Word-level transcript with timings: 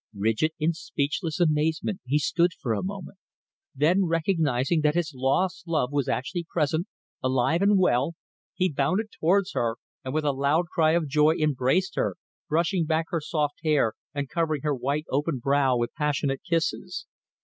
Rigid 0.17 0.53
in 0.57 0.73
speechless 0.73 1.39
amazement 1.39 2.01
he 2.07 2.17
stood 2.17 2.53
for 2.59 2.73
a 2.73 2.81
moment, 2.81 3.19
then 3.75 4.05
recognizing 4.05 4.81
that 4.81 4.95
his 4.95 5.11
lost 5.13 5.67
love 5.67 5.91
was 5.91 6.09
actually 6.09 6.43
present, 6.49 6.87
alive 7.21 7.61
and 7.61 7.77
well, 7.77 8.15
he 8.55 8.67
bounded 8.73 9.11
towards 9.19 9.51
her, 9.53 9.75
and 10.03 10.11
with 10.11 10.25
a 10.25 10.31
loud 10.31 10.65
cry 10.69 10.93
of 10.93 11.07
joy 11.07 11.35
embraced 11.35 11.97
her, 11.97 12.15
brushing 12.49 12.87
back 12.87 13.05
her 13.09 13.21
soft 13.21 13.59
hair 13.63 13.93
and 14.11 14.27
covering 14.27 14.63
her 14.63 14.73
white 14.73 15.05
open 15.11 15.37
brow 15.37 15.77
with 15.77 15.93
passionate 15.93 16.41
kisses. 16.49 17.05